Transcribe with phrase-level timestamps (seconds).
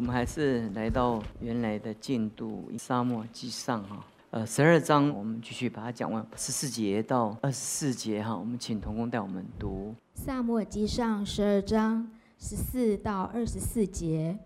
[0.00, 9.94] 我们还是来到原来的进度，沙漠记上哈，呃，十二章我们继续把它讲完，十四节到二十四节哈，我们请童工带我们读。
[10.14, 14.38] 萨漠记上十二章十四到二十四节，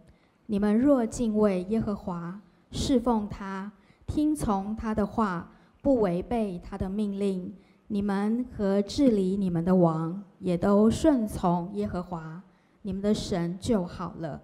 [0.47, 2.41] 你们若敬畏耶和华，
[2.73, 3.71] 侍奉他，
[4.09, 7.55] 听从他的话，不违背他的命令，
[7.87, 12.43] 你们和治理你们的王也都顺从耶和华，
[12.83, 14.43] 你们的神就好了。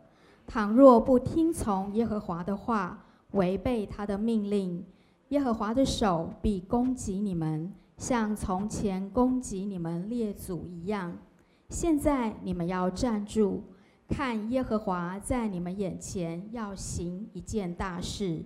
[0.52, 3.04] 倘若不听从耶和华的话，
[3.34, 4.84] 违背他的命令，
[5.28, 11.16] 耶和华的手必攻击你们，像从前攻击你们列祖一样。
[11.68, 13.62] 现在你们要站住，
[14.08, 18.42] 看耶和华在你们眼前要行一件大事。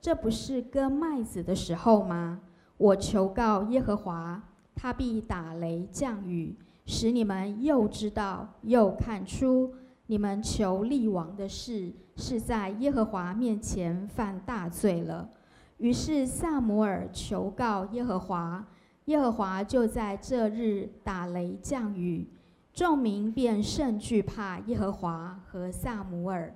[0.00, 2.40] 这不是割麦子的时候吗？
[2.78, 4.42] 我求告耶和华，
[4.74, 9.74] 他必打雷降雨，使你们又知道又看出。
[10.06, 15.30] 你们求立王的事，是在耶和华面前犯大罪了。
[15.78, 18.66] 于是萨摩尔求告耶和华，
[19.06, 22.28] 耶和华就在这日打雷降雨，
[22.74, 26.54] 众民便甚惧怕耶和华和萨摩尔。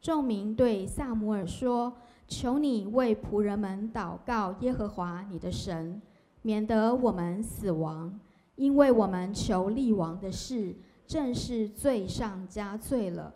[0.00, 1.92] 众民对萨摩尔说
[2.28, 6.00] ：“求你为仆人们祷告耶和华你的神，
[6.42, 8.20] 免得我们死亡，
[8.54, 13.34] 因为我们求立王的事。”正是罪上加罪了。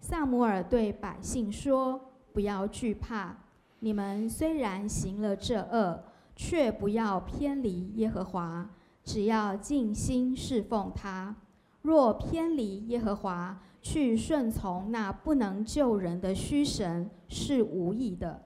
[0.00, 2.00] 萨姆尔对百姓说
[2.32, 3.36] ：“不要惧怕，
[3.78, 6.02] 你们虽然行了这恶，
[6.36, 8.68] 却不要偏离耶和华，
[9.02, 11.34] 只要尽心侍奉他。
[11.82, 18.42] 若偏离耶和华，去顺从那不能救人的虚神，是无益的。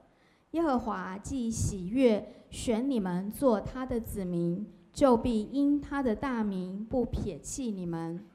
[0.51, 8.25] 耶和华既喜悦选你们做他的子民，就必因他的大名不撇弃你们。”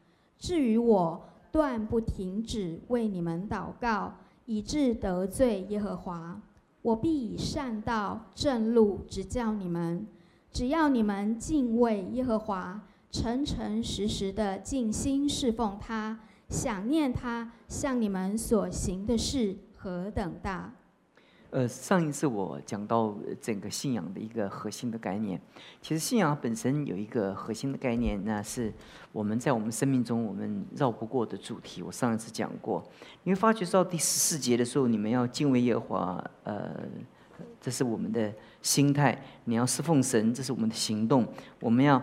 [0.44, 4.12] 至于我，断不停止为你们祷告，
[4.44, 6.38] 以致得罪耶和华。
[6.82, 10.06] 我必以善道正路指教你们。
[10.52, 12.78] 只要你们敬畏耶和华，
[13.10, 20.74] 诚诚实实的尽心侍奉他，想念他向你们所行的事何等大。
[21.54, 25.40] 呃，上一次我讲到整个信仰的一个核心的概念，
[25.80, 28.72] 其实信仰本身有一个核心的概念，那是
[29.12, 31.80] 我们在我们生命中我们绕不过的主题。
[31.80, 32.82] 我上一次讲过，
[33.22, 36.74] 你会发觉到第十四节的时候，你们要敬畏耶和华，呃，
[37.60, 41.24] 这是我们的心态；你要侍奉神，这是我们的行动。
[41.60, 42.02] 我们要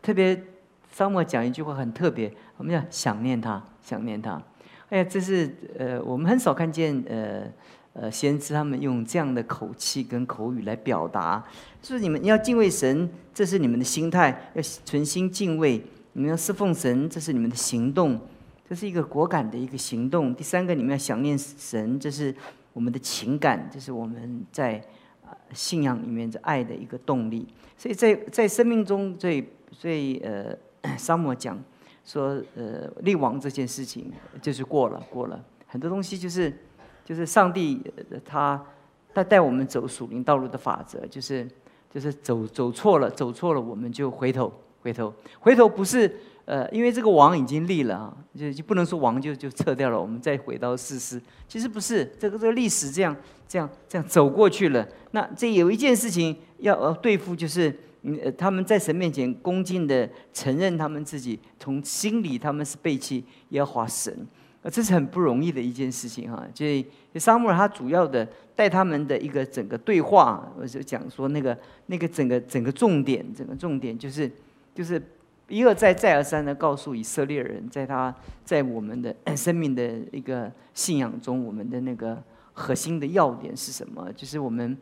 [0.00, 0.42] 特别，
[0.90, 4.42] 沙漠讲一句话很特别，我们要想念他，想念他。
[4.88, 7.52] 哎呀，这是呃，我们很少看见呃。
[8.00, 11.44] 呃，先知他们用这样的口气跟口语来表达，
[11.82, 15.82] 就是你们要敬畏神，这是你们的心态；要存心敬畏，
[16.12, 18.20] 你们要侍奉神，这是你们的行动，
[18.68, 20.32] 这是一个果敢的一个行动。
[20.32, 22.32] 第三个，你们要想念神，这是
[22.72, 24.80] 我们的情感，这是我们在
[25.26, 27.48] 啊信仰里面的爱的一个动力。
[27.76, 30.56] 所以在在生命中最最呃，
[30.96, 31.60] 沙漠讲
[32.04, 36.56] 说呃立王这件事情就是过了过了，很多东西就是。
[37.08, 37.80] 就是上帝，
[38.22, 38.62] 他
[39.14, 41.48] 他带我们走属灵道路的法则，就是
[41.90, 44.52] 就是走走错了，走错了，我们就回头
[44.82, 45.10] 回头
[45.40, 51.18] 回头，不是呃，因为这个王已经立了啊，就就不能说王就就撤掉了，我们再回到事实。
[51.48, 53.16] 其实不是，这个这个历史这样
[53.48, 54.86] 这样这样走过去了。
[55.12, 57.74] 那这有一件事情要呃对付，就是
[58.22, 64.14] 呃他们在神面前恭敬的承认他们自己从心里他们是背弃耶和华神。
[64.62, 66.44] 呃，这是很不容易的一件事情哈。
[66.52, 68.26] 所以，沙漠他主要的
[68.56, 74.28] 带他们的一个整个对话，我就讲说那个那个整个整个重点，整个重点就是
[74.74, 75.00] 就是
[75.46, 78.12] 一而再再而三的告诉以色列人，在他
[78.44, 82.20] 在我们的生命的一个信仰中，我们的那个
[82.52, 84.12] 核心的要点是什么？
[84.16, 84.76] 就是我们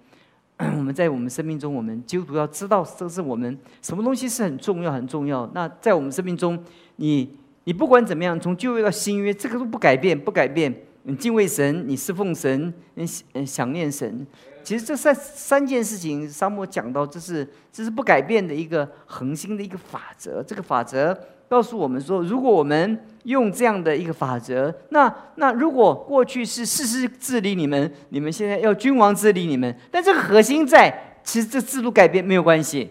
[0.59, 5.47] 我们在我们生命中，我们基督徒要知道，这是我们什么东西是很重要很重要。
[5.53, 6.59] 那在我们生命中，
[6.97, 7.37] 你。
[7.67, 10.73] 你不管怎么样，从旧约到新约，这个都不改变，不改变。
[11.03, 14.25] 你敬畏神，你侍奉神，你嗯想念神。
[14.63, 20.41] 其实这三三件事情，沙漠讲到，这是这是不改变的一个恒心的一个法则。
[20.41, 21.17] 这个法则
[21.49, 32.91] 告诉我们说，如果我们用这样的一个法则，那那如果过去是事实治理你们，你们现在要君王治理你们，但这个核心在，其实这制度改变没有关系，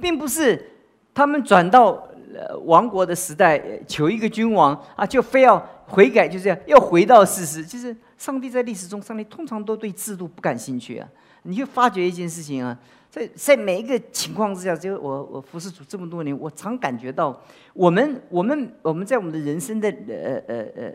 [0.00, 0.70] 并不是
[1.12, 2.06] 他们转到。
[2.34, 7.64] 呃，亡国的时代，求一个君王啊，就非要悔改，就这样要回到事实。
[7.64, 11.08] 就是，上帝在历史中，上帝通常都对制度不感兴趣啊。
[11.42, 12.78] 你就发觉一件事情啊，
[13.10, 17.40] 在在每一个情况之下，就我我服侍主这么多年，我常感觉到，
[17.72, 20.92] 我们我们我们在我们的人生的呃呃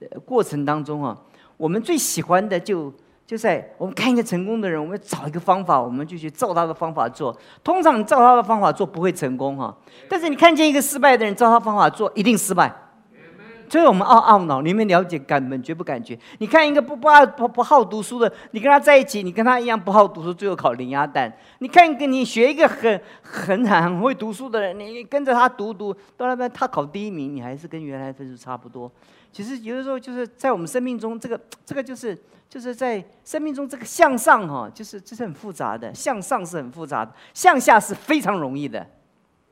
[0.00, 1.20] 呃过程当中啊，
[1.56, 2.92] 我们最喜欢的就
[3.28, 7.38] 就在我们看一个成功的人，我们找一个方法，我们就去照他的方法做。
[7.62, 9.76] 通常照他的方法做不会成功哈，
[10.08, 12.74] 但是你看见一个失败的人，照他方法做一定失败。
[13.68, 16.18] 所以我们懊懊恼，你们了解感本觉不感觉。
[16.38, 21.30] 你看一个不不爱不不好读书的，你跟他在一起，你跟他一样不好读书，最后考零鸭蛋。
[21.58, 28.90] 你看一个你学一个很很很会读书的人，你跟着他读读，到那边他考第一名，你还是跟原来分数差不多。
[29.30, 38.86] 其实有的时候就是在我们生命中，这个这个就是就是在生命中这个向上哈，就是这是很复杂的，向上是很复杂的，向下是非常容易的。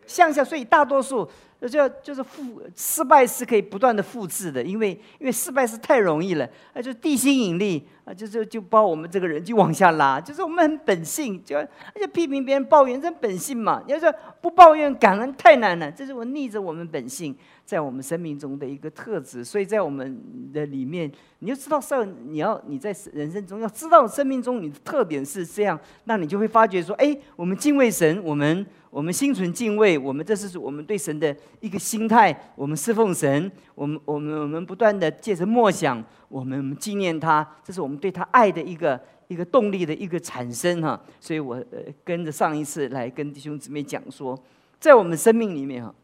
[0.06, 1.28] 向下，所以大多数。
[1.58, 11.66] 就就是复失败是可以不断的复制的，因为因为失败是太容易了，那就地心引力啊，就就就把我们这个人就往下拉，就是我们很本性，就而
[11.96, 13.82] 且批评别人、抱怨，这本性嘛。
[13.86, 17.34] 要说不抱怨、感恩太难了，这是我逆着我们本性，
[17.66, 19.44] 在我们生命中的一个特质。
[19.44, 20.18] 所以在我们
[20.54, 28.64] 的里面，你就知道，上你要你在人生中要知道生命中你的特点是这样，那你就会发觉说，哎，我们敬畏神，我们。
[28.88, 32.34] 我们心存敬畏，我们这是我们对神的一个心态。
[32.54, 38.98] 我们侍奉神，我们我们我们不断的借着默想，我们纪念他，这是我们对他爱的一个
[39.28, 40.98] 一个动力的一个产生哈。
[41.20, 44.38] 所以我呃跟着上一次来跟弟兄姊妹讲说，
[44.80, 45.94] 在我们生命里面哈，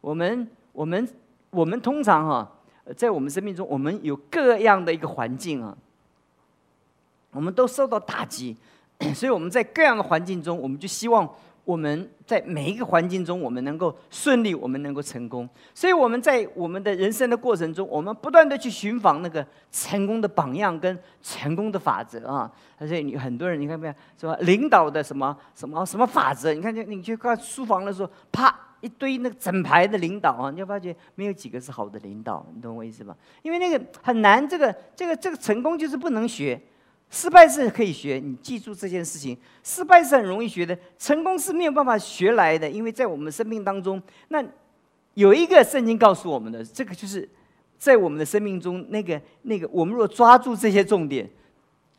[0.00, 1.08] 我们我们
[1.50, 2.52] 我们通常哈，
[2.96, 5.76] 在我们生命中，我们有各样的一个环境啊，
[7.30, 8.56] 我们都受到打击，
[9.14, 11.28] 所以我们在各样的环境中，我们就希望。
[11.64, 15.48] 我们在每一个环境中，我们能够顺利，我们能够成功。
[15.72, 22.50] 所以我们在我们的人生的过程中，我们不断的去寻访那个成功的榜样跟成功的法则啊。
[22.78, 23.94] 而且你很多人，你看没有？
[24.18, 26.52] 什么领导的什么什么什么法则？
[26.52, 32.46] 你看，你你去看书房的时候，啪一堆那个整排的领导啊，你就发觉没有几个是好的领导。
[32.54, 33.16] 你懂我意思吧？
[33.40, 36.60] 因为那个很难，这个这个这个成功就是不能学。
[37.08, 39.36] 失败是可以学，你记住这件事情。
[39.62, 42.68] 失败是很容易学的，成功是没有办法学来的。
[42.68, 44.42] 因为在我们生命当中，那
[45.14, 47.28] 有一个圣经告诉我们的，这个就是
[47.78, 51.28] 在我们的生命中，那个那个，我们若抓住这些重点，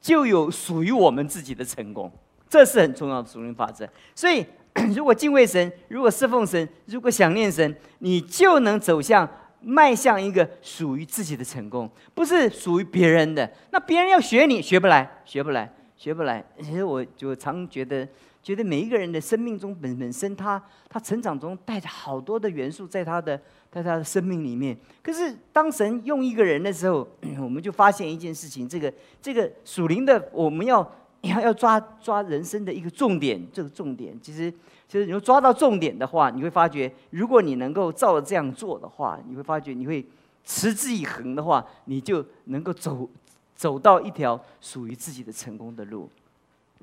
[0.02, 2.12] 就有属于我们自己的成功。
[2.50, 3.88] 这是很重要的属灵法则。
[4.16, 4.44] 所以，
[4.96, 9.30] 如果敬畏神，如果侍奉神，如果想念神，你就能走向。
[9.66, 13.50] 迈向一个属于自己的成功，不是属于别人的。
[13.72, 16.44] 那别人要学你，学不来，学不来，学不来。
[16.60, 18.06] 其实我就常觉得，
[18.42, 23.40] 觉得每一个人的生命中本本身，他他成长中带着好多的元素在他的
[23.72, 24.78] 在他的生命里面。
[25.02, 27.08] 可是当神用一个人的时候，
[27.40, 30.84] 我们就发现一件事情：这个这个属灵的，我们要
[31.24, 33.42] 你要要抓抓人生的一个重点。
[33.52, 34.54] 这个重点其实。
[34.86, 40.06] 其实你要抓到重点的话，你会发觉，如果你能够照着这样做的话，你会发觉你会
[40.46, 43.10] 持之以恒的话，你就能够走
[43.56, 46.08] 走到一条属于自己的成功的路。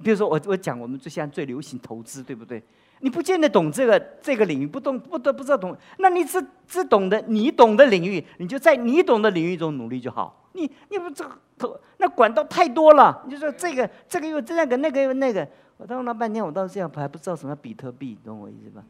[0.02, 2.60] 比如说，我我讲我们最现在最流行投资，对不对？
[3.00, 10.48] 你不见得懂这个这个领域，不懂不得不知道懂，那你只只懂得你懂的领域，你就在你懂的领域中努力就好。
[10.52, 15.46] 你你不这个投那管道太多了，你就说这个这个又这个那个又那个。
[15.76, 18.84] 我当了半天，我到这样还不知道什么比特币，懂我意思吧？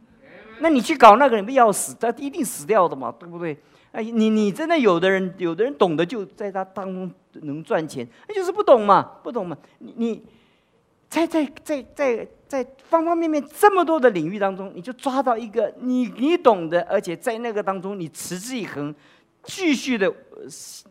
[0.58, 3.56] 那你去搞那个，你不要死，他一定死掉的嘛，对不对？
[3.92, 7.08] 哎，你你真的有的人，有的人懂得就在他当中
[7.42, 9.56] 能赚钱，那就是不懂嘛，不懂嘛。
[9.78, 10.22] 你你
[11.10, 18.94] 在在在在在方方面面这么多的领域当中，你就抓到一个你你懂的，而且在那个当中你持之以恒。
[19.42, 20.14] 继续的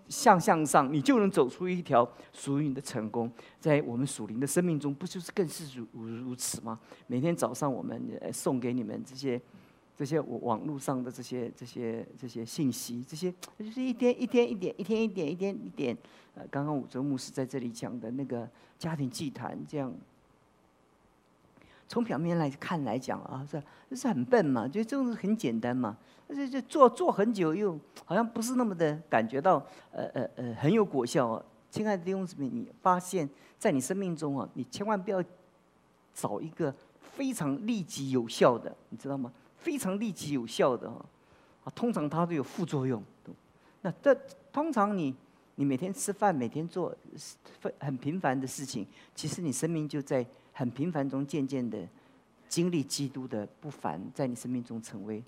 [0.07, 3.31] 向向上，你就能走出一条属于你的成功。
[3.59, 6.79] 在我们属灵的生命中，不就是更是如如此吗？
[7.05, 9.39] 每天早上我们送给你们这些
[9.95, 15.95] 这些网络上的这些这些这些信息，这些就是一天一天一点，一天一点，一天一点。
[16.50, 19.93] 刚刚武哲牧师在这里讲的那个家庭祭坛，这样
[21.88, 25.98] 从表面来看来讲啊，是这是很笨嘛，就这种很简单嘛。
[26.27, 29.55] 而且就做做很久，又好像不是那么的感觉到，
[29.91, 31.43] 呃呃呃，很有果效啊！
[31.72, 33.27] 亲爱的弟兄姊妹，你发现，
[33.58, 35.24] 在你生命中啊，你千万不要
[36.13, 39.34] 找一个非常立即有效的，你知道吗？
[39.58, 43.03] 非常立即有效的，啊，通常它都有副作用。
[43.81, 44.13] 那这
[44.53, 45.15] 通常你
[45.59, 46.95] 你每天吃饭，每天做
[47.79, 51.77] 很平凡的事情，其实你生命就在很平凡中渐渐的
[52.47, 55.21] 经历基督的不凡，在你生命中成为。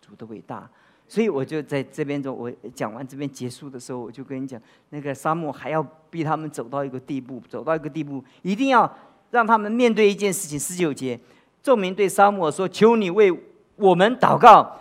[0.00, 0.68] 主的伟大，
[1.06, 8.90] 所以我就在这边中，我讲完这边结束的时候，我就跟你讲，那个沙漠还要逼他们走到一个地步，走到一个地步，一定要
[9.30, 10.58] 让他们面对一件事情。
[10.58, 11.20] 十九节，
[11.62, 13.30] 众民对沙漠说：“求你为
[13.76, 14.80] 我们祷告，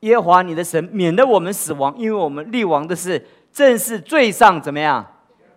[0.00, 3.26] 耶和华你的神，免得我们死亡，因为我们立王的事
[3.58, 5.04] 正是罪上怎么样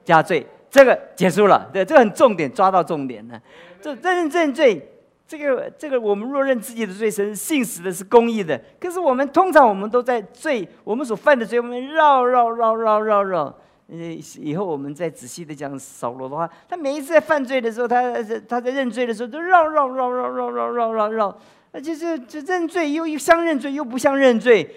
[0.03, 3.39] 加罪。”这个结束了，对，这个很重点，抓到重点了。
[3.79, 4.87] 这认认罪。
[5.27, 8.59] 这个这个，我们若认自己的罪，神信实的是公义的。
[8.79, 13.43] 可是我们通常我们都在罪，我们所犯的罪，我们绕绕绕绕绕绕。
[13.87, 13.97] 呃，
[14.39, 18.13] 以后我们再仔细的讲扫罗的话，他每一次在犯罪的时候，他
[18.47, 21.37] 他在认罪的时候，都绕绕绕绕绕绕绕绕绕。
[21.71, 24.75] 那就是这认罪又像认罪又不像认罪，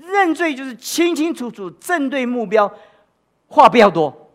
[0.00, 2.72] 认罪就是清清楚楚正对目标，
[3.46, 4.26] 话不要多。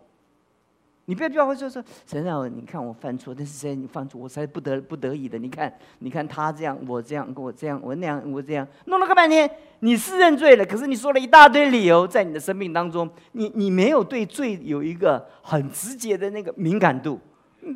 [1.06, 2.48] 你不要不要说说神啊！
[2.48, 5.38] 你看我犯错，但是谁你犯错，我才不得不得已的。
[5.38, 17.20] 你看，你看他这样，我这样，我这样，我那样，我这样，弄了个半天，你是认罪了，可是你说了一大堆理由，在你的生命当中，你你没有对罪有一个很直接的那个敏感度，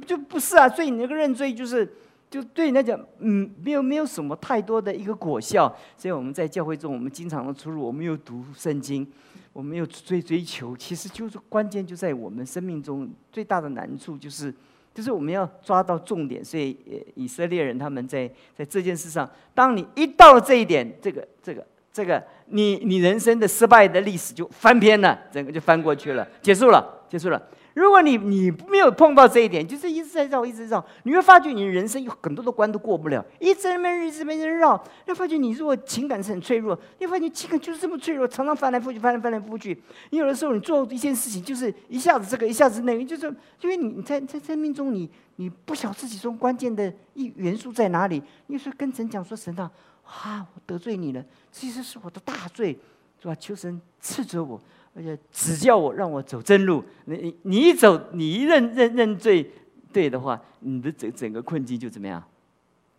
[0.06, 0.70] 就不是啊。
[0.70, 1.86] 所以你那个认罪就是，
[2.30, 5.74] 就对你来讲，嗯，没有没有什么太多的一个果效。
[5.98, 9.08] 所以我们在教会中，我们经常的出入，我们又读圣经。
[9.54, 14.54] 我们有追追求，其实就是关键就在我们生命中最大的难处，就是
[14.94, 16.46] 就是我们要抓到重点。
[16.46, 16.78] 所以，
[17.16, 27.42] 以色列人他们在在这件事上，当你一到了这一点，这个这个这个，你你人生的失败的历史就翻篇了，整个就翻过去了，结束了，结束了。
[27.78, 34.84] 如果你你没有碰到这一点，就是一直在绕，一直绕，你会发觉你人生有很多的关都过不了，一直在那边一直在那边绕。
[35.06, 39.80] 你发觉你如果情感是很脆弱，你发现情感就是这么脆弱，常常翻来覆去，翻来翻来覆去。
[40.10, 43.28] 你有的时候你做一件事情，就是一下子这个，一下子那个，就是
[43.62, 48.24] 因为你你在在生命中，你你不晓自己中关键的一元素在哪里。
[48.48, 49.70] 你说跟神讲说神啊，
[50.04, 52.76] 啊，我得罪你了，其实是我的大罪，
[53.22, 53.36] 是吧？
[53.36, 54.60] 求神斥责我。
[54.98, 59.48] 而且只叫我让我走正路，你你一走，你一认认认罪
[59.94, 62.24] 对的话，你的整整个困境就怎么样，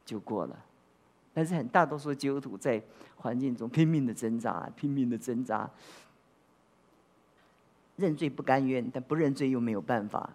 [0.07, 0.57] 就过了。
[1.35, 2.81] 但是很大多数基督徒在
[3.17, 5.69] 环境中拼命的挣扎，拼命的挣扎，
[7.97, 10.31] 认罪不甘愿，但不认罪又没有办法，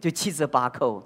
[0.00, 1.02] 就七折八扣。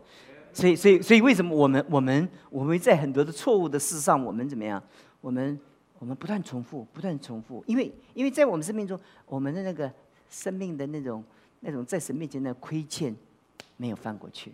[0.52, 4.82] 所以所以所以为什么我们我们我们在很多的错误的事上，我们怎么样，
[5.22, 5.58] 我们？
[5.98, 9.90] 我们不断重复，不断重复，因为因为在我们生命中，我们的那个
[10.28, 11.24] 生命的那种
[11.60, 13.14] 那种在神面前的亏欠
[13.76, 14.52] 没有翻过去，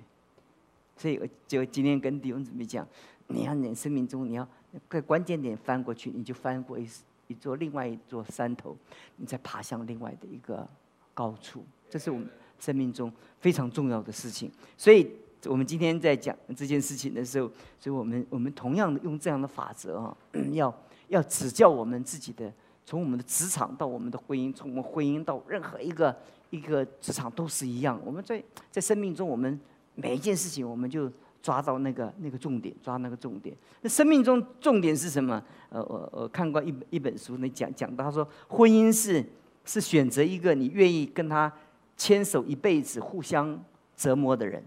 [0.97, 2.87] 所以我就今天跟弟兄姊妹讲，
[3.27, 4.47] 你要你生命中你要
[4.89, 6.87] 在关键点翻过去，你就翻过一
[7.27, 8.77] 一座另外一座山头，
[9.17, 10.69] 你再爬向另外的一个
[11.15, 12.29] 高处，这是我们
[12.61, 14.53] 生命中非常重要的事情。
[14.77, 15.11] 所以
[15.47, 20.17] 我们今天在讲这件事情的时候，所以我们我们同样的用这样的法则啊，
[20.53, 20.73] 要。
[21.11, 22.50] 要指教我们自己的，
[22.87, 26.17] 从我们的职场到我们的婚姻，从我们婚姻到任何一个
[26.50, 28.00] 一个职场都是一样。
[28.05, 29.59] 我们在在生命中，我们
[29.97, 31.11] 每一件事情，我们就
[31.43, 33.57] 抓到那个那个重点，抓那个重点。
[33.81, 35.43] 那生命中重点是什么？
[35.69, 39.25] 呃，我我看过一一本书，那讲讲到他说，婚姻是
[39.64, 41.52] 是选择一个你愿意跟他
[41.97, 43.61] 牵手一辈子、互相
[43.97, 44.62] 折磨的人。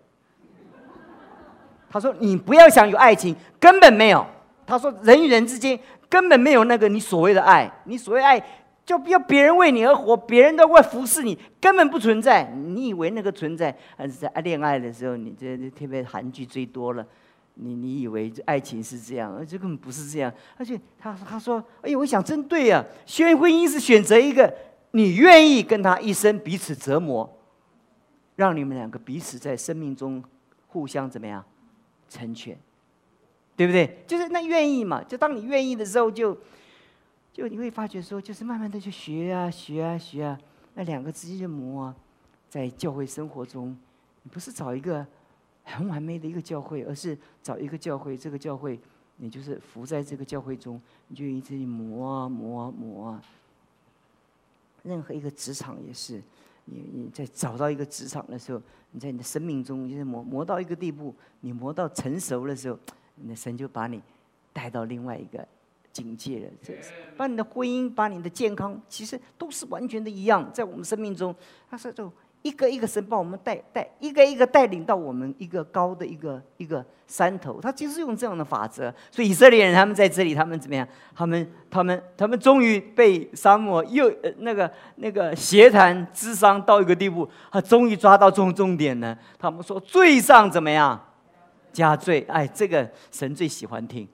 [1.89, 4.25] 他说，你不要想有爱情，根本没有。
[4.65, 5.79] 他说，人与人之间。
[6.13, 8.39] 根本没有那个你所谓的爱，你所谓爱
[8.85, 12.43] 就不要别人为你而活，别人都会服侍你，根本不存在。
[12.51, 17.03] 你以为那个存在，还是在恋爱的时候，你这特别韩剧追多了，
[17.55, 20.31] 你你以为爱情是这样，而这根本不是这样。
[20.55, 24.53] 而且他他说，哎呦，我想真对呀，选婚姻是选择一个
[24.91, 27.27] 你愿意跟他一生彼此折磨，
[28.35, 30.23] 让你们两个彼此在生命中
[30.67, 31.43] 互相怎么样
[32.07, 32.55] 成全。
[33.55, 34.03] 对不对？
[34.07, 35.03] 就是那愿意嘛？
[35.03, 36.35] 就当你愿意的时候，就
[37.31, 40.39] 就你会发觉说，就是慢慢的去学啊，学啊，学啊。
[40.73, 41.95] 那两个之间的磨啊，
[42.49, 43.77] 在教会生活中，
[44.23, 45.05] 你不是找一个
[45.63, 48.79] 很完美的一个教会，而是找一个教会，这个教会
[49.17, 53.23] 你就是服在这个教会中，你就一直磨啊，磨啊，磨啊。
[54.81, 56.19] 任何一个职场也是，
[56.65, 58.59] 你你在找到一个职场的时候，
[58.91, 62.79] 你在你的生命中，就是磨磨到一个地步，你磨到成熟的时候。
[63.15, 64.01] 那神就把你
[64.51, 65.45] 带到另外一个
[65.91, 66.73] 境界了，这
[67.15, 70.49] 把你的婚姻、把你的健康，其实都是完全的一样。
[70.51, 71.33] 在我们生命中，
[71.69, 77.61] 他说就一个一个神把我们带带一个一个带领到我们一个高的一个一个山头。
[77.61, 78.93] 他就是用这样的法则。
[79.11, 80.85] 所以以色列人他们在这里，他们怎么样？
[81.15, 89.17] 他们他们他们终于被沙漠又呃那个那个邪谈智商到一个地步，他终于抓到重重点了。
[89.37, 90.99] 他们说最上怎么样？
[91.73, 94.07] 加罪，哎，这个神最喜欢听，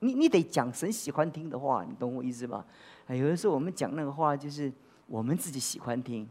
[0.00, 2.66] 你你得讲神喜欢听的话，你懂我意思吧？
[3.06, 4.70] 哎，有的时候我们讲那个话，就是
[5.06, 6.28] 我们自己喜欢听，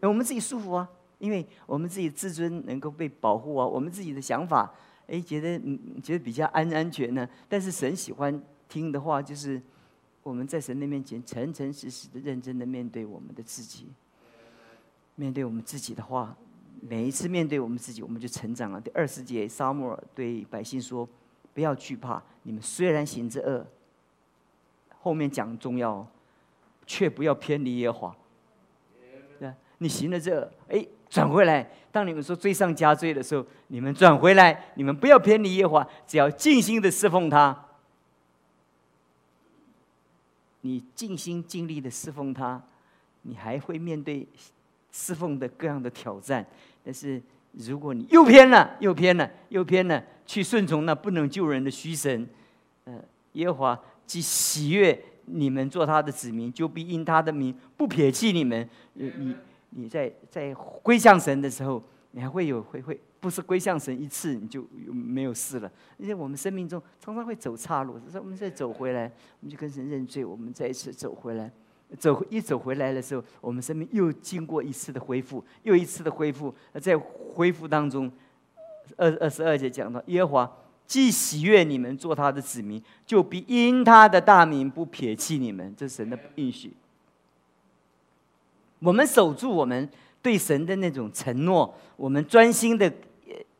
[0.00, 4.72] 我们自己舒服啊，因为我们自己自尊能够被保护啊，我们自己的想法，
[5.08, 7.28] 哎，觉得嗯觉得比较安安全呢。
[7.48, 9.60] 但是神喜欢听的话，就是
[10.22, 13.88] 我们在神的面前诚诚实实的、认真的面对我们的自己，
[15.16, 16.34] 面对我们自己的话，
[16.86, 18.80] 每一次面对我们自己，我们就成长了。
[18.80, 21.08] 第二十节，沙漠对百姓说
[21.54, 23.66] ：“不要惧怕，你们虽然行着恶，
[25.00, 26.06] 后面讲重要，
[26.86, 28.16] 却不要偏离耶和华。
[29.38, 37.66] 对你行了这，哎。”转回来，当你们说罪上加罪的时候，你们转回来，你们不要偏离耶和华，只要尽心的侍奉他。
[40.62, 42.60] 你尽心尽力的侍奉他，
[43.22, 44.26] 你还会面对
[44.90, 46.44] 侍奉的各样的挑战。
[46.84, 47.20] 但是
[47.52, 52.28] 如果你又偏了，又偏了，又偏了，去顺从那不能救人的虚神，
[52.84, 58.68] 呃，耶和华既喜悦你们做他的子民，就必因他的名不撇弃你们。
[58.92, 59.34] 你。
[59.76, 65.72] 你在在归向神的时候，你还会有会会不是归向神一次你就没有事了。
[65.98, 69.10] 因为我们生命中常常会走岔路，所以我们再走回来，
[69.40, 71.50] 我们就跟神认罪，我们再一次走回来，
[71.98, 76.54] 走一走回来的时候，我们生命又经过一次的恢复，又一次的恢复。
[76.80, 78.10] 在恢复当中，
[78.96, 85.74] 二二十二节讲到，耶和华既喜悦你们做他的子民，就必因他的大名不撇弃你们。
[85.76, 86.72] 这是神的应许。
[88.80, 89.88] 我们守住我们
[90.20, 92.92] 对神的那种承诺，我们专心的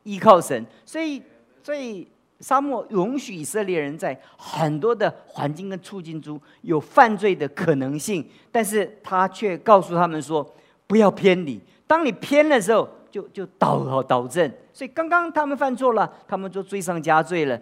[0.03, 1.21] 依靠神，所以，
[1.63, 2.07] 所以
[2.39, 10.45] 沙漠允许以色列人在很多的环境跟处境中有犯罪的可能性，但是他却告诉他们说
[10.85, 11.59] 不要偏离。
[11.87, 14.51] 当你偏的时候，就就导导正。
[14.73, 17.57] 所以刚刚他们犯错了，他们就罪上加罪了。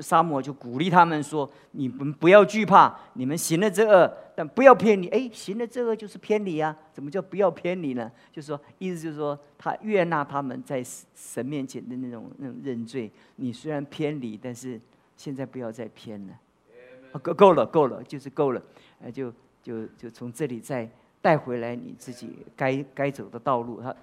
[0.00, 5.08] 沙漠就鼓励他们说：“你们不要惧怕，你们行了这恶，但不要偏离。
[5.08, 6.76] 哎，行了这恶就是偏离啊？
[6.92, 8.10] 怎么叫不要偏离呢？
[8.32, 10.84] 就是说，意思就是说，他悦纳他们在
[11.14, 13.10] 神面前的那种那种认罪。
[13.36, 14.80] 你虽然偏离，但是
[15.16, 16.32] 现在不要再偏了。
[17.22, 18.62] 够够了，够了，就是够了。
[19.02, 20.88] 哎，就就就从这里再
[21.20, 23.80] 带回来你自己该该走的道路。
[23.80, 23.94] 他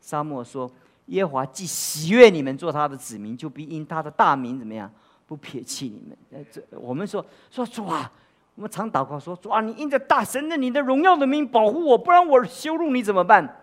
[0.00, 0.70] 沙漠说。”
[1.06, 4.90] 耶华既喜悦你们做他的子民，就必因他的大名怎么样
[5.26, 6.16] 不撇弃你们。
[6.32, 8.10] 呃，这我们说说主啊，
[8.54, 13.62] 我们常祷告说主啊，你因着大神的你的荣耀的名保护我，不然我羞辱你怎么办？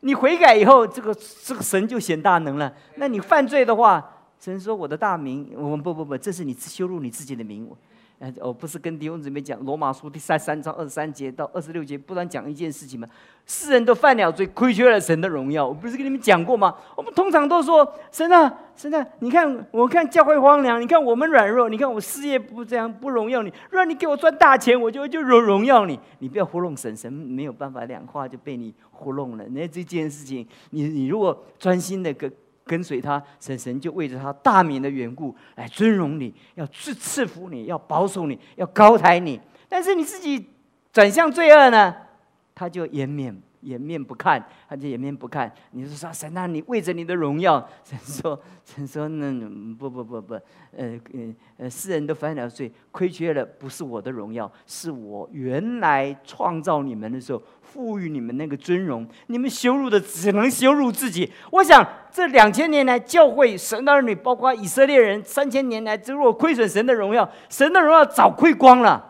[0.00, 2.72] 你悔改以后，这个这个神就显大能了。
[2.96, 7.68] 那你犯罪的话，神说我的大名，我们不不不，这是你羞辱你自己的名。
[8.18, 13.06] 哎，我不是跟弟兄姊妹讲罗马书第三三章二十三节到二十六节，不然讲一件事情吗？
[13.46, 15.64] 世人都犯了罪，亏缺了神的荣耀。
[15.64, 16.74] 我不是跟你们讲过吗？
[16.96, 23.52] 我们通常都说神啊，神啊，你看我看教会荒凉，你看我们软弱，你看我事业不这样不荣耀你。
[23.70, 25.96] 让你给我赚大钱，我就就荣荣耀你。
[26.18, 29.44] 你不要糊弄神，神没有办法两话就被你糊弄了。
[29.50, 32.28] 那这件事情，你你如果专心的跟。
[32.68, 39.40] 跟随他，神神就为着他大名的缘故来尊荣你，要赐赐福你，要保守你，要高抬你。
[39.68, 40.46] 但是你自己
[40.92, 41.96] 转向罪恶呢，
[42.54, 43.36] 他就延绵。
[43.60, 45.52] 掩面不看，他就掩面不看。
[45.72, 49.32] 你说说神啊，你为着你的荣耀， 神说神说那
[49.78, 50.34] 不不不不，
[50.76, 59.06] 呃呃呃，世人都犯了罪，亏缺了不是我的荣耀，是我原来创造你们的时候赋予你们那个尊荣。
[59.26, 61.32] 你们羞辱的只能羞辱自己。
[61.50, 69.07] 我想这两千年来教会神的儿女，包括以色列人三千年来，如果亏损神的荣耀，神的荣耀早亏光了。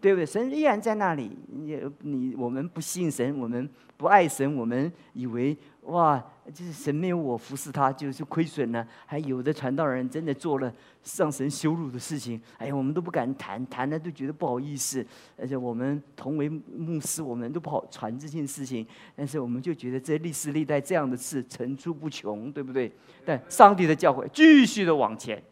[0.00, 0.26] 对不对？
[0.26, 1.36] 神依然在那里。
[1.50, 6.22] 你你我们不信神，我们不爱神，我们以为哇，
[6.54, 8.86] 就是神没有我服侍他，就是亏损了。
[9.06, 15.04] 还有的传道人真的做了上神羞辱的事情，哎呀，我们都不敢谈，谈了都觉得不好意思。
[15.36, 18.86] 而且我们同为牧师，我们都不好传这件事情。
[19.16, 22.92] 但是我们就觉得这历史历代这样的事层出不穷，对不对？
[23.24, 25.42] 但上帝的教诲继续的往前。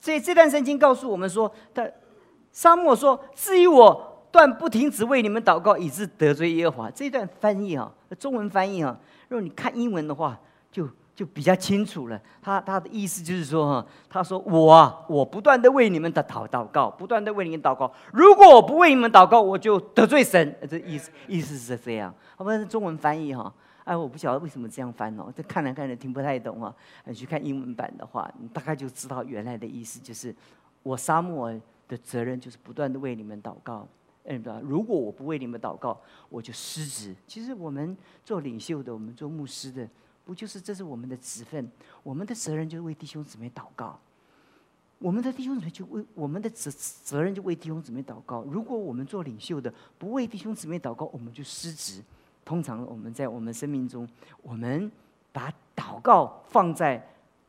[0.00, 1.86] 所以这段圣经告诉我们说，他。
[2.54, 8.96] 沙漠说：“至于我，断不停止为你们祷告，以致得罪耶和华。”这段翻译啊，中文翻译啊，
[9.28, 10.38] 如果你看英文的话，
[10.70, 12.20] 就就比较清楚了。
[12.40, 17.92] 他他的意思就是说，哈，他说我啊，我不断的为你们的祷祷告，不断的为你们祷告。
[18.12, 20.56] 如果我不为你们祷告，我就得罪神。
[20.70, 22.14] 这意思意思是这样。
[22.36, 23.52] 好，不是中文翻译哈。
[23.82, 26.72] 哎，我不晓得为什么这样翻哦，这看来看来听不太懂啊。
[27.04, 30.32] 你去看英文版的话，你大概就知道原来的意思就是
[30.84, 31.52] 我沙漠。
[31.88, 33.86] 的责任就是不断的为你们祷告，
[34.24, 37.14] 嗯，如果我不为你们祷告，我就失职。
[37.26, 39.86] 其实我们做领袖的，我们做牧师的，
[40.24, 41.70] 不就是这是我们的职分？
[42.02, 43.98] 我们的责任就是为弟兄姊妹祷告。
[44.98, 48.42] 我们的弟兄姊妹就为我们的责责任就为弟兄姊妹祷告。
[48.44, 52.02] 如果我们做领袖的不为弟兄姊妹祷告，我们就失职。
[52.44, 54.08] 通常我们在我们生命中，
[54.42, 54.90] 我们
[55.32, 57.06] 把祷告放在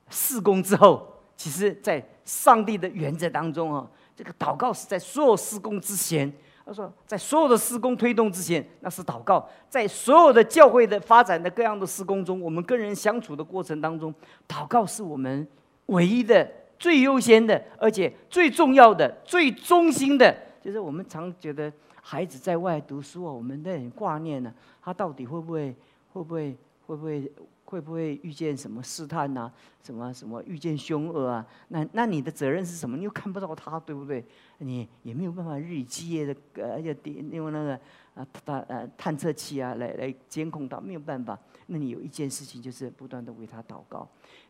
[0.10, 1.15] 事工之后。
[1.38, 6.32] 其实，在上帝的原则当中啊，这个祷告是在所有施工之前。
[6.66, 14.12] 他说，在所有的施工推动之前，那是祷告；在所有的教会的发展的各样的施工中，我们跟人相处的过程当中，
[14.48, 15.48] 祷告是我们
[15.86, 20.36] 唯一的、最优先的，而且最重要的、最忠心的。
[20.60, 21.72] 就是我们常觉得
[22.02, 25.76] 孩子在外读书啊，我们都很挂念呢，他到底会不会、
[26.14, 27.32] 会不会、会不会？
[27.66, 29.52] 会不会遇见什么试探呐？
[29.84, 31.46] 什么什么遇见凶恶啊？
[31.68, 32.96] 那那你的责任是什么？
[32.96, 34.24] 你又看不到他，对不对？
[34.60, 37.80] 你也没有办法日以继夜的呃，而且点用那个
[38.14, 41.38] 啊探呃探测器啊来来监控他，没有办法。
[41.68, 44.08] 那你有一件事情就是不断的为他祷告，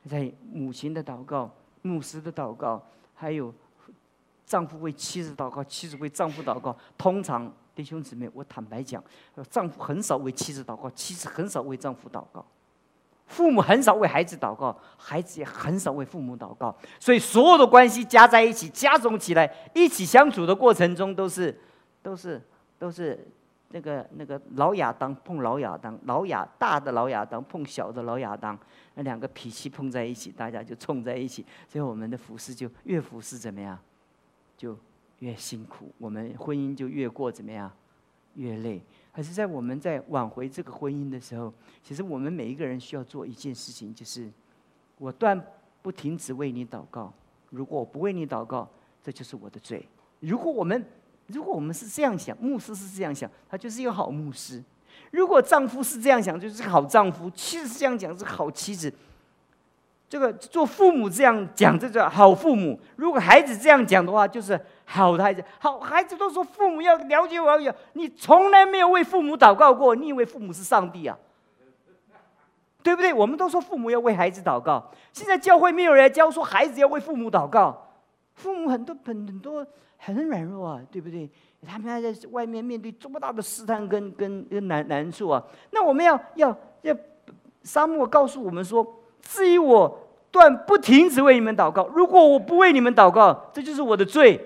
[0.08, 1.49] 在母亲的祷告、
[1.82, 3.54] 牧师的祷告，还有
[4.45, 6.78] 丈夫为妻子祷告、妻子为丈夫祷告。
[6.97, 9.04] 通常弟兄姊妹，我坦白讲，
[9.49, 12.45] 丈夫很少为妻子祷告，妻子很少为丈夫祷告。
[13.28, 21.60] 父母很少为孩子祷告，孩子也很少为父母祷告，所以所有的关系加在一起、加总起来，一起相处的过程中，都是、
[22.04, 22.42] 都是、
[22.78, 23.28] 都是
[23.70, 28.58] 那个、那个老亚当碰老亚当，老亚大的老亚当碰小的老亚当，
[28.94, 33.78] 那两个脾气碰在一起，大家就冲在一起，所以我们的服饰就越服饰怎么样，
[34.56, 34.78] 就
[35.20, 37.72] 越辛苦，我们婚姻就越过怎么样，
[38.36, 38.82] 越累。
[39.15, 44.30] 还是在我们在挽回这个婚姻的时候，其实我们每一个人需要做一件事情，就是
[44.97, 45.41] 我断
[45.82, 47.13] 不停止为你祷告。
[47.49, 48.69] 如果我不为你祷告，
[49.01, 49.88] 这就是我的罪。
[50.19, 50.86] 如果我们
[51.28, 54.62] 如果我们是这样想，牧师是这样想，他就是一个好牧师；
[55.12, 58.93] 如果丈夫是这样想，就是个好丈夫；妻子是这样讲，是好妻子。
[60.08, 65.44] 这个做父母这样讲，这叫好父母；如果孩子这样讲的话，就是好的孩子。
[65.60, 71.18] 好孩子都说父母要了解我，要你从来没有为父母祷告过，你以为父母是上帝啊？
[72.84, 73.12] 对不对？
[73.12, 77.89] 我们都说父母要为孩子祷告，现在教会没有人教说孩子要为父母祷告。
[78.36, 79.65] 父母很多很很多
[79.98, 81.28] 很软弱啊，对不对？
[81.65, 85.44] 他们还在外面面对这么大的试探跟跟跟难难处啊。
[85.72, 86.96] 那我们要要要，
[87.63, 89.02] 沙漠告诉我们说。
[89.26, 94.40] 至于我断不停止为你们祷告，如果我不为你们祷告，这就是我的罪。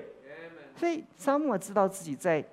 [0.76, 2.44] 所以沙漠知道自己在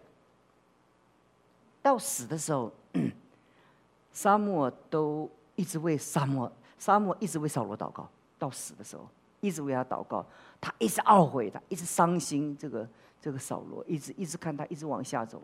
[1.81, 2.71] 到死的时候，
[4.13, 8.09] 沙漠都一直为沙漠，沙漠一直为扫罗祷告。
[8.39, 9.09] 到死的时候，
[9.41, 10.27] 一直为他祷告，
[10.61, 12.57] 他一直懊悔，他一直伤心。
[12.59, 12.87] 这个
[13.23, 15.41] 这个扫罗一直一直看他一直往下走。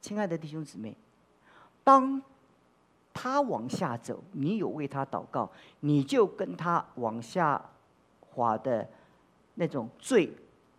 [0.00, 0.94] 亲爱的弟兄姊妹，
[1.82, 2.22] 当。
[3.20, 5.50] 他往下走，你有为他祷告，
[5.80, 7.60] 你就跟他往下
[8.30, 8.88] 滑的
[9.56, 10.32] 那种罪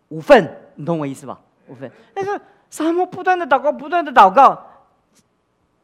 [0.08, 1.38] 五份，你懂我意思吧？
[1.68, 1.92] 五份。
[2.14, 4.58] 那个沙漠不断的祷告，不断的祷告，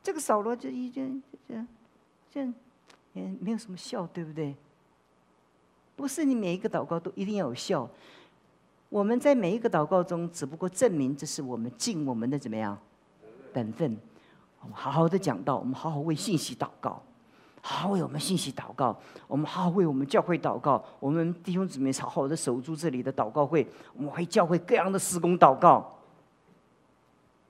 [0.02, 1.68] 这个扫罗就已经这样，
[2.30, 2.40] 这
[3.12, 4.56] 也没有什么效，对不对？
[5.94, 7.86] 不是你每一个祷告都一定要有效，
[8.88, 12.78] 我们在每一个祷告中，只不过证明这是我们尽我们的怎么样
[13.52, 13.94] 本分。
[14.60, 17.00] 我们好好的讲到，我们好好为信息祷告，
[17.62, 18.96] 好好为我们信息祷告，
[19.28, 25.92] 我们好好为我们教会祷告，我们弟兄姊妹好好的守住这里的祷告会，我们为教会各样的施工祷告。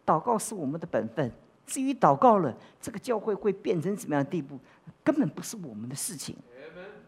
[0.05, 1.33] 祷告是我们的本分，
[1.67, 4.59] 至于祷告了，这个教会会变成什么样的地步，
[5.03, 6.37] 根本不是我们的事情。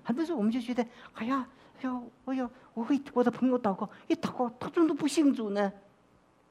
[0.03, 0.83] 很多时候我们就觉得，
[1.15, 1.47] 哎呀，
[1.81, 5.73] 哎呀，哎呦，我为我的朋友祷告，一祷告他怎么都不信主呢？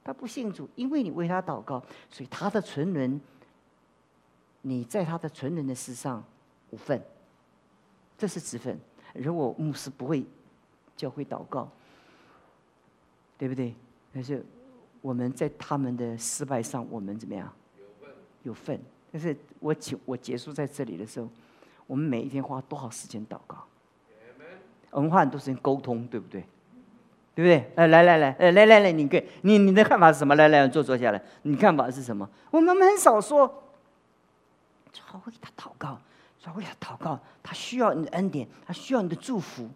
[0.04, 3.20] 他不信主，因为你为他祷告，所以他的存伦。
[4.68, 6.22] 你在他的纯人的事上
[6.72, 7.02] 无份，
[8.18, 8.78] 这是职分。
[9.14, 10.26] 如果牧师不会
[10.94, 11.70] 教会祷告，
[13.38, 13.74] 对不对？
[14.14, 14.46] 但是
[15.02, 17.50] 我们在他们的失败上，我们怎么样？
[17.78, 18.14] 有份。
[18.44, 18.80] 有份。
[19.10, 21.30] 但是我结我结束在这里的时候，
[21.88, 23.64] 我们每一天花多少时间祷告？
[24.92, 26.44] 我们花很多时间沟通，对不对？
[27.34, 27.72] 对不对？
[27.78, 30.36] 来来来来，来来来，你给你你的看法是什么？
[30.36, 32.30] 来来坐坐下来，你看法是什么？
[32.52, 33.64] 我们很少说。
[35.06, 36.00] 好为他祷告，
[36.42, 37.20] 好为他祷告。
[37.44, 39.70] 他需要你的恩典，他需要你的祝福，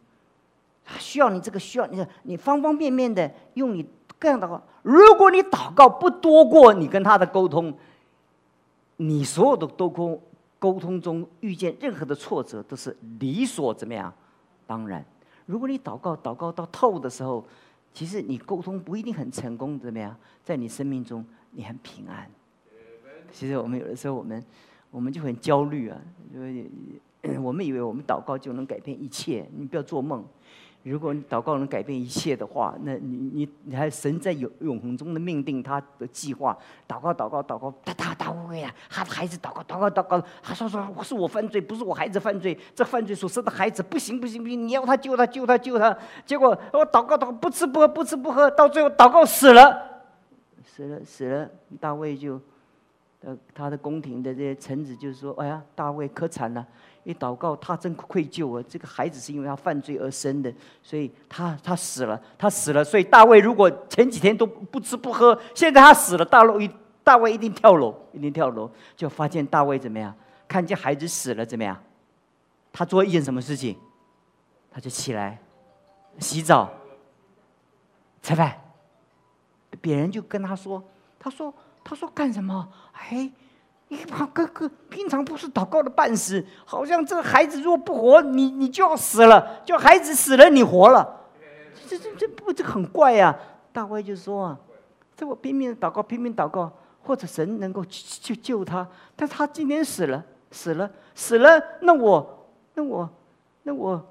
[0.84, 3.88] 他需要你这个需要你，你方方面面的用你
[4.19, 4.62] 各样祷告。
[4.81, 7.73] 如果你祷告不多过你跟他的沟通，
[8.97, 10.21] 你所有的沟
[10.60, 14.13] 沟通中遇见任何的挫折都是理所怎么样？
[14.67, 15.05] 当然，
[15.45, 17.45] 如果你祷告祷告到透的时候，
[17.93, 20.15] 其实你沟通不一定很成功，怎么样？
[20.43, 22.29] 在你生命中你很平安。
[23.31, 24.43] 其实我们有的时候我们。
[24.91, 25.97] 我们就很焦虑啊，
[26.34, 30.23] 因为我们以为我们祷告就能改变一切，你不要做梦。
[30.84, 50.01] 如果你祷告能改变一切的话，那你你你还神在永永恒中的命定他的计划，祷告祷告祷告，他他大卫啊，他的孩子祷告祷告祷告，他说说是我犯罪，不是我孩子犯罪，这犯罪所生的孩子不行不行不行，你要他救他救他救他，结果我祷告祷告不吃不喝不吃不喝，到最后祷告死了，
[50.65, 51.47] 死了死了，
[51.80, 52.41] 大卫就，
[53.23, 56.65] 呃他的宫廷的这些臣子就说，哎呀大卫可惨了。
[57.03, 58.63] 一祷告，他真愧疚啊！
[58.69, 60.53] 这个孩子是因为他犯罪而生的，
[60.84, 62.84] 所以他他死了，他死了。
[62.84, 66.69] 所以大卫如果前几天都不吃不喝，现在他死了，大楼一
[67.03, 68.69] 大卫一定跳楼，一定跳楼。
[68.95, 70.15] 就发现大卫怎么样？
[70.47, 71.75] 看见孩子死了怎么样？
[72.71, 73.75] 他做一件什么事情？
[74.71, 75.39] 他就起来
[76.19, 76.71] 洗澡、
[78.21, 78.62] 吃饭。
[79.81, 80.84] 别人就跟他说
[81.17, 81.51] ：“他说
[81.83, 82.67] 他说干什么？
[82.93, 83.31] 哎。”
[83.93, 91.27] 你把，哥哥，平常不是祷告的半死，好像这个孩子若不活，你你就要死了；就孩子死了，你活了。
[91.89, 93.37] 这这这不这很怪呀！
[93.73, 94.57] 大卫就说啊，
[95.17, 96.71] 这我拼命祷告，拼命祷告，
[97.03, 103.09] 或者神能够去去救他，但他今天死了，死了，死了，那我，那我，
[103.63, 104.01] 那我，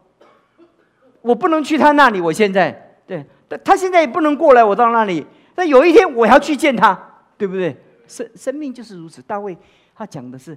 [1.22, 2.20] 我不能去他那里。
[2.20, 3.24] 我现在，对，
[3.64, 5.26] 他现在也不能过来我到那里。
[5.54, 7.09] 那有一天我要去见他，
[7.40, 7.74] 对不对？
[8.06, 9.22] 生生命就是如此。
[9.22, 9.56] 大卫
[9.94, 10.54] 他讲的是，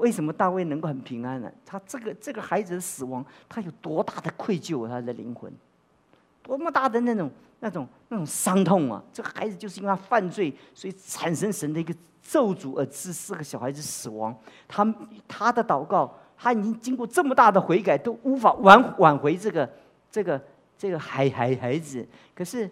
[0.00, 1.48] 为什么大卫能够很平安呢？
[1.64, 4.88] 他这个这个孩子的死亡，他有多大的愧疚？
[4.88, 5.52] 他的灵魂，
[6.42, 9.00] 多么大的那种那种那种伤痛啊！
[9.12, 14.36] 这个孩子就是因为他犯罪，所以产生神的一个咒诅，而致这个小孩子死亡。
[14.66, 14.84] 他
[15.28, 19.70] 他的祷告，他已经经过这么大的悔改，都无法挽挽回这个
[20.10, 20.42] 这个
[20.76, 22.04] 这个孩孩孩子。
[22.34, 22.68] 可是。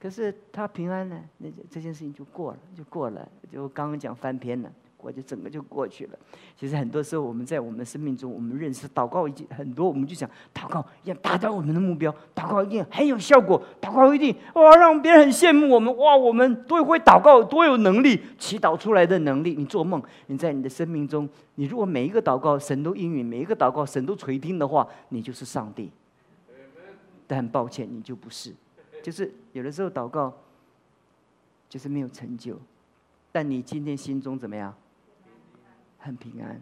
[0.00, 3.28] 可是他平安了，那这件事情就过了，就过了。
[3.52, 6.18] 就刚刚讲翻篇了，我就整个就过去了。
[6.56, 19.54] 其实很多时候我们在我们生命中，我们认识祷告已经很多，我们就想祷告要达到我们的目标，祷告一定很有效果，祷告一定哇让别人很羡慕我们哇，我们多会祷告，多有能力，祈祷出来的能力。
[19.54, 25.90] 你做梦，你在你的生命中，你如果每一个祷告神都应允，每一个祷告神都垂听的话，你就是上帝。
[27.26, 28.54] 但很抱歉，你就不是。
[29.02, 30.32] 就是有的时候祷告，
[31.68, 32.58] 就是没有成就，
[33.32, 34.74] 但你今天心中怎么样？
[35.98, 36.60] 很平安，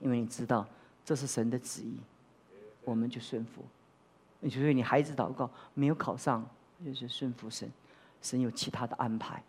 [0.00, 0.66] 因为你知道
[1.04, 1.98] 这是神的旨意，
[2.84, 3.62] 我们就顺服。
[4.40, 6.44] 你就说你孩子祷告没有考上，
[6.84, 7.70] 就是顺服神，
[8.20, 9.42] 神有其他的安排。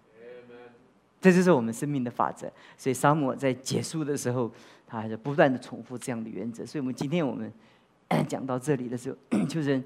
[1.22, 2.52] 这就是我们生命的法则。
[2.78, 4.52] 所以沙漠在结束的时候，
[4.86, 6.65] 他还是不断的重复这样的原则。
[6.65, 7.52] 所以我们今天我们
[8.28, 9.82] 讲到这里的时候，就是。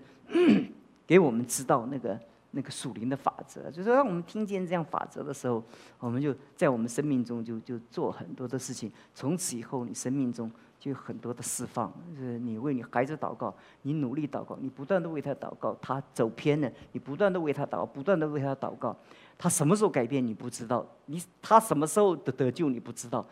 [1.07, 2.19] 给我们知道那个
[2.51, 5.63] 那个属灵的法则，就是让我们听见这样法则的时候，
[5.99, 8.91] 我们就在我们生命中就就做很多的事情。
[9.15, 11.91] 从此以后，你生命中就有很多的释放。
[12.09, 18.95] 就是你为你孩子祷告，你努力祷告，你不断的为他祷告，他走偏了，你不断的为他祷告，不断的为他祷告。
[19.37, 23.23] 他什么时候改变你不知道，你他什么时候得得救你不知道，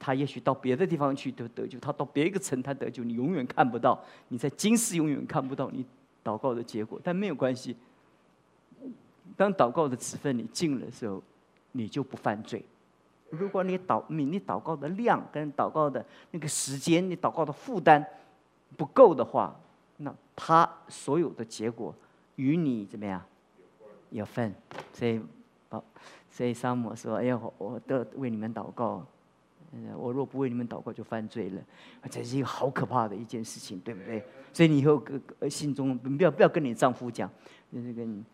[0.00, 5.86] 他也许到别的地方去得得救，他到别一个城他得救，你永远看不到，你在今世永远看不到你。
[6.24, 7.76] 祷告的结果，但没有关系。
[9.36, 11.22] 当祷告的词分你尽了时候，
[11.72, 12.64] 你就不犯罪。
[13.30, 18.04] 如果你祷你你祷告的量跟祷告的那个时间，你祷告的负担
[18.76, 19.54] 不够的话，
[19.96, 21.94] 那他所有的结果
[22.36, 23.22] 与你怎么样
[24.10, 24.54] 有份。
[24.92, 25.20] 所以，
[26.30, 29.04] 所以沙姆说：“哎呀，我我都为你们祷告。”
[29.96, 31.62] 我若不为你们祷告，就犯罪了，
[32.10, 34.22] 这是一个好可怕的一件事情，对不对？
[34.52, 37.30] 所以你以后跟心中不要不要跟你丈夫讲，
[37.72, 38.24] 就是跟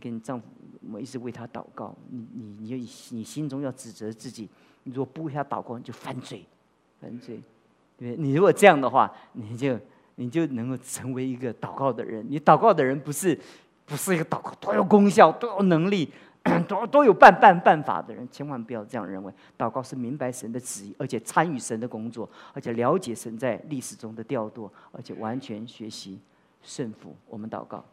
[0.00, 0.46] 跟你丈夫，
[0.90, 2.76] 我一直为他祷告，你你你就
[3.10, 4.48] 你心中要指责自己，
[4.84, 6.44] 你如果不为他祷告，你就犯罪，
[7.00, 7.40] 犯罪。
[7.96, 9.78] 对，你如果这样的话，你就
[10.16, 12.26] 你就能够成为一个祷告的人。
[12.28, 13.38] 你祷告的人不是
[13.84, 16.10] 不是一个祷告多有功效、多有能力。
[16.68, 19.32] 都都有办办办法的人，千万不要这样认为。
[19.58, 26.20] 祷告是明白神的旨意，而且参与神的工作，而且了解神在历史中的调度，而且完全学习
[26.62, 27.14] 顺服。
[27.28, 27.84] 我们祷告。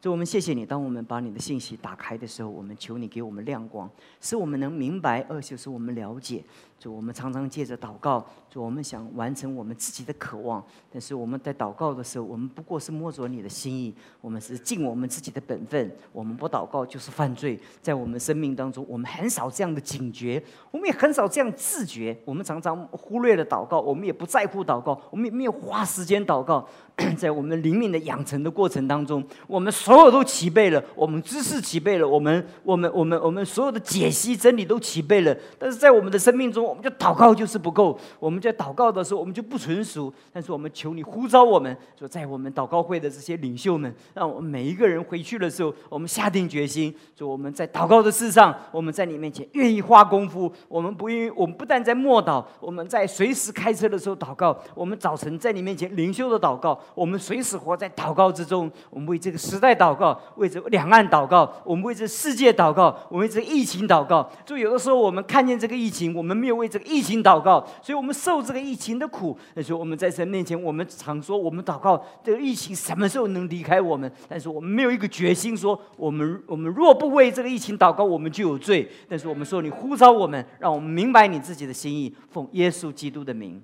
[0.00, 0.64] 主，我们谢谢你。
[0.64, 6.42] 当我们把你的信息打开的时候，我们求你给我们亮光，使我们能明白，而且使我们了解。
[6.80, 10.64] 主，我们常常借着祷告，主，我们想完成我们自己的渴望。
[10.90, 15.94] 但是我们在祷告的时候，我们不过是摸着你的心意，我们是尽我们自己的本分。
[16.10, 17.60] 我们不祷告就是犯罪。
[17.82, 22.16] 在我们生命当中，我们很少这样的警觉，我们也很少这样自觉。
[22.24, 26.66] 我们常常忽略了祷告，我们也不在乎祷告，我们也没有花时间祷告。
[27.16, 40.12] 在我们灵命的养成的过程当中，我们所有都齐备了，我们知识齐备了，我们我们我们我们所有的解析真理都齐备了，但是在我们的生命中，我们就祷告就是不够，我们在祷告的时候，我们就不纯熟。
[40.32, 50.50] 但是我们求你呼召我们，说在我们祷告会的这些领袖们，让我们每一个人回去的时候，我们下定决心，说我们在祷告的事上，我们在你面前愿意花功夫。
[50.68, 54.56] 我们不愿意，我们不但在默祷，我们在随时开车的时候祷告。
[54.74, 58.70] 我们早晨在你面前灵修的祷告，我们随时活在祷告之中。
[58.90, 64.30] 我们为这个时代祷告，为这两岸祷告，我们为这世界祷告，我们为这疫情祷告。
[64.44, 69.36] 就有的时候我们看见这个疫情，我们没有为这个疫情祷告，所以我们受这个疫情的苦。
[69.54, 74.10] 那时候我们在神面前，我们常说我们祷告，这个疫情什么时候能离开我们？
[74.28, 78.86] 但是我们没有一个决心说，我们我们若不为这个疫情祷告，我们就有罪。
[79.08, 83.62] 但是我们说，你呼召我们，让我们明白你自己的心意，奉耶稣基督的名。